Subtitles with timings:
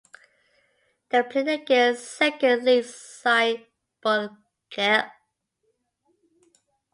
[1.09, 3.67] They played against Second League side
[4.03, 5.11] Bokelj.